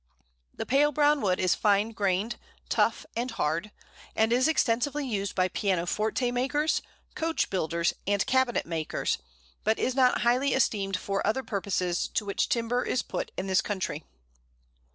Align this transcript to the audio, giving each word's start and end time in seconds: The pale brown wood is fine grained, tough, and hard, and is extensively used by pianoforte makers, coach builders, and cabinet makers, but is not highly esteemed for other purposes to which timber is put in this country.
The 0.55 0.65
pale 0.65 0.91
brown 0.91 1.21
wood 1.21 1.39
is 1.39 1.53
fine 1.53 1.91
grained, 1.91 2.37
tough, 2.69 3.05
and 3.15 3.29
hard, 3.29 3.69
and 4.15 4.33
is 4.33 4.47
extensively 4.47 5.07
used 5.07 5.35
by 5.35 5.47
pianoforte 5.47 6.31
makers, 6.31 6.81
coach 7.13 7.51
builders, 7.51 7.93
and 8.07 8.25
cabinet 8.25 8.65
makers, 8.65 9.19
but 9.63 9.77
is 9.77 9.93
not 9.93 10.21
highly 10.21 10.55
esteemed 10.55 10.97
for 10.97 11.21
other 11.27 11.43
purposes 11.43 12.07
to 12.15 12.25
which 12.25 12.49
timber 12.49 12.83
is 12.83 13.03
put 13.03 13.29
in 13.37 13.45
this 13.45 13.61
country. 13.61 14.03